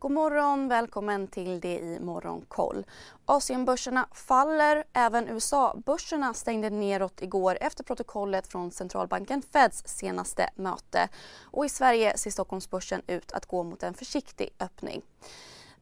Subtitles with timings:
[0.00, 2.86] God morgon, välkommen till det i Morgonkoll.
[3.26, 11.08] Asienbörserna faller, även USA-börserna stängde neråt igår efter protokollet från centralbanken Feds senaste möte.
[11.42, 15.02] Och i Sverige ser Stockholmsbörsen ut att gå mot en försiktig öppning.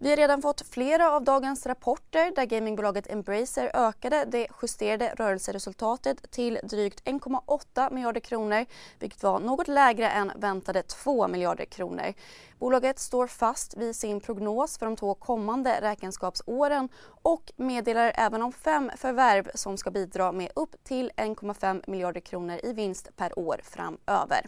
[0.01, 6.31] Vi har redan fått flera av dagens rapporter där gamingbolaget Embracer ökade det justerade rörelseresultatet
[6.31, 8.67] till drygt 1,8 miljarder kronor
[8.99, 12.13] vilket var något lägre än väntade 2 miljarder kronor.
[12.59, 16.89] Bolaget står fast vid sin prognos för de två kommande räkenskapsåren
[17.23, 22.61] och meddelar även om fem förvärv som ska bidra med upp till 1,5 miljarder kronor
[22.63, 24.47] i vinst per år framöver.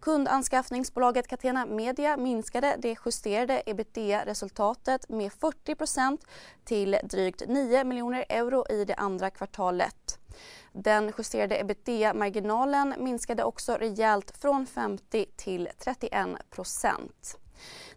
[0.00, 6.18] Kundanskaffningsbolaget Catena Media minskade det justerade ebitda-resultatet med 40%
[6.64, 9.99] till drygt 9 miljoner euro i det andra kvartalet.
[10.72, 17.36] Den justerade ebitda-marginalen minskade också rejält från 50 till 31%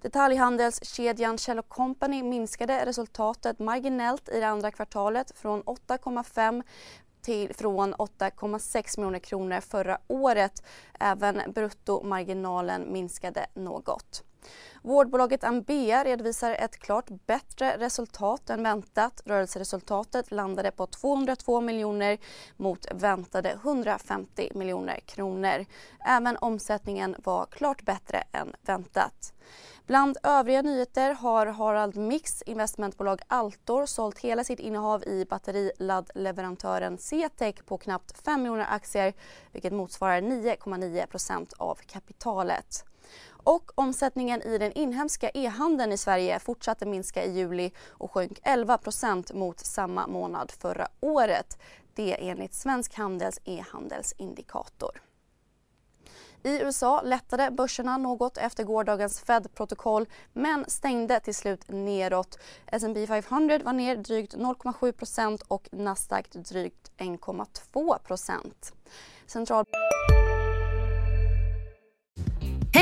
[0.01, 6.63] Detaljhandelskedjan Kjell Company minskade resultatet marginellt i det andra kvartalet från 8,5
[7.21, 10.63] till, från 8,6 miljoner kronor förra året.
[10.99, 14.23] Även bruttomarginalen minskade något.
[14.81, 19.21] Vårdbolaget Ambea redovisar ett klart bättre resultat än väntat.
[19.25, 22.17] Rörelseresultatet landade på 202 miljoner
[22.57, 25.65] mot väntade 150 miljoner kronor.
[26.05, 29.33] Även omsättningen var klart bättre än väntat.
[29.87, 37.55] Bland övriga nyheter har Harald Mix investmentbolag Altor sålt hela sitt innehav i batteriladdleverantören CTEC
[37.65, 39.13] på knappt 5 miljoner aktier
[39.51, 42.85] vilket motsvarar 9,9% av kapitalet.
[43.43, 49.33] Och omsättningen i den inhemska e-handeln i Sverige fortsatte minska i juli och sjönk 11%
[49.33, 51.57] mot samma månad förra året.
[51.95, 55.01] Det enligt Svensk Handels e-handelsindikator.
[56.43, 62.39] I USA lättade börserna något efter gårdagens Fed-protokoll men stängde till slut neråt.
[62.65, 68.73] S&P 500 var ner drygt 0,7% och Nasdaq drygt 1,2
[69.27, 69.65] Central...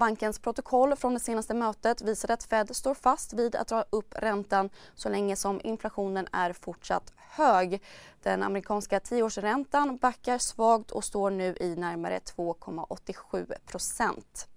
[0.00, 4.14] Bankens protokoll från det senaste mötet visar att Fed står fast vid att dra upp
[4.16, 7.82] räntan så länge som inflationen är fortsatt hög.
[8.22, 14.48] Den amerikanska tioårsräntan backar svagt och står nu i närmare 2,87 procent.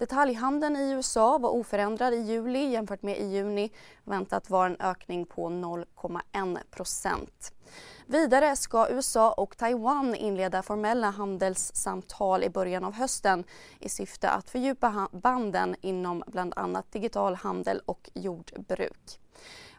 [0.00, 3.72] Detaljhandeln i USA var oförändrad i juli jämfört med i juni.
[4.04, 7.26] Väntat var en ökning på 0,1%
[8.06, 13.44] Vidare ska USA och Taiwan inleda formella handelssamtal i början av hösten
[13.78, 19.20] i syfte att fördjupa banden inom bland annat digital handel och jordbruk.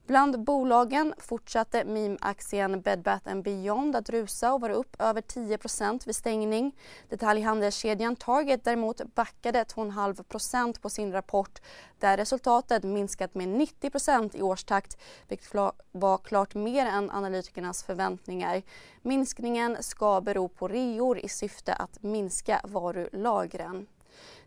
[0.07, 6.15] Bland bolagen fortsatte meme-aktien Bed Bath Beyond att rusa och vara upp över 10% vid
[6.15, 6.75] stängning.
[7.09, 11.61] Detaljhandelskedjan Target däremot backade 2,5% på sin rapport
[11.99, 14.97] där resultatet minskat med 90% i årstakt
[15.27, 15.53] vilket
[15.91, 18.61] var klart mer än analytikernas förväntningar.
[19.01, 23.87] Minskningen ska bero på reor i syfte att minska varulagren.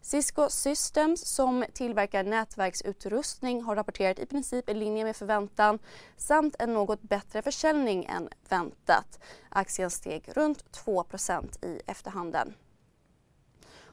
[0.05, 5.79] Cisco Systems som tillverkar nätverksutrustning har rapporterat i princip i linje med förväntan
[6.17, 9.19] samt en något bättre försäljning än väntat.
[9.49, 12.55] Aktien steg runt 2% i efterhanden.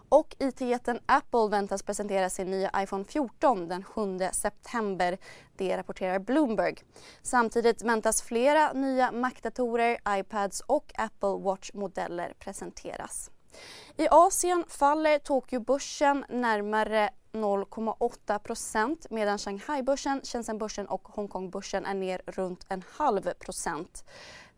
[0.10, 5.18] Och IT-jätten Apple väntas presentera sin nya iPhone 14 den 7 september.
[5.56, 6.76] Det rapporterar Bloomberg.
[7.22, 13.32] Samtidigt väntas flera nya Mac-datorer, iPads och Apple Watch-modeller presenteras.
[13.98, 22.84] I Asien faller Tokyobörsen närmare 0,8% medan Shanghai-börsen, Shenzhen-börsen och Hongkong-börsen är ner runt en
[22.88, 24.04] halv procent.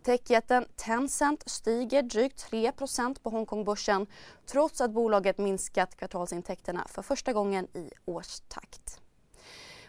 [0.03, 4.07] Techjätten Tencent stiger drygt 3% på Hongkongbörsen
[4.45, 9.02] trots att bolaget minskat kvartalsintäkterna för första gången i årstakt.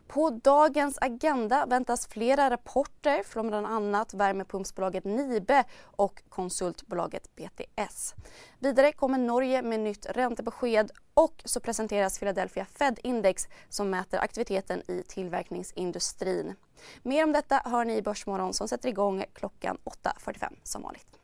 [0.06, 8.14] På dagens agenda väntas flera rapporter från bland annat värmepumpsbolaget Nibe och konsultbolaget BTS.
[8.58, 14.90] Vidare kommer Norge med nytt räntebesked och så presenteras Philadelphia Fed Index som mäter aktiviteten
[14.90, 16.54] i tillverkningsindustrin.
[17.02, 21.23] Mer om detta hör ni i Börsmorgon som sätter igång klockan 8.45 som vanligt.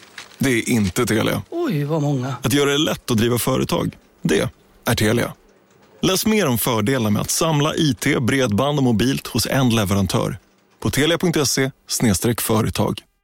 [0.43, 1.41] Det är inte Telia.
[1.49, 2.35] Oj, vad många.
[2.41, 3.97] Att göra det lätt att driva företag.
[4.21, 4.49] Det
[4.87, 5.33] är Telia.
[6.01, 10.37] Läs mer om fördelarna med att samla IT, bredband och mobilt hos en leverantör.
[10.79, 11.71] På telia.se
[12.41, 13.01] företag.